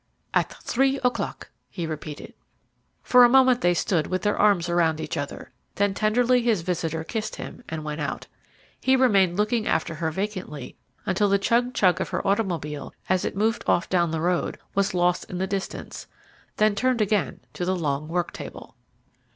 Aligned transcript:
"At 0.33 0.51
three 0.63 0.97
o'clock," 1.03 1.51
he 1.69 1.85
repeated. 1.85 2.33
For 3.03 3.23
a 3.23 3.29
moment 3.29 3.61
they 3.61 3.75
stood 3.75 4.07
with 4.07 4.23
their 4.23 4.35
arms 4.35 4.67
around 4.67 4.99
each 4.99 5.15
other, 5.15 5.51
then 5.75 5.93
tenderly 5.93 6.41
his 6.41 6.63
visitor 6.63 7.03
kissed 7.03 7.35
him, 7.35 7.63
and 7.69 7.83
went 7.83 8.01
out. 8.01 8.25
He 8.79 8.95
remained 8.95 9.37
looking 9.37 9.67
after 9.67 9.93
her 9.93 10.09
vacantly 10.09 10.75
until 11.05 11.29
the 11.29 11.37
chug 11.37 11.75
chug 11.75 12.01
of 12.01 12.09
her 12.09 12.27
automobile, 12.27 12.95
as 13.09 13.23
it 13.23 13.37
moved 13.37 13.63
off 13.67 13.89
down 13.89 14.09
the 14.09 14.21
road, 14.21 14.57
was 14.73 14.95
lost 14.95 15.29
in 15.29 15.37
the 15.37 15.45
distance, 15.45 16.07
then 16.57 16.73
turned 16.73 16.99
again 17.01 17.41
to 17.53 17.63
the 17.63 17.75
long 17.75 18.07
work 18.07 18.33
table. 18.33 18.75